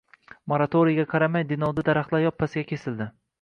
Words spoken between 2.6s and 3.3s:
kesildi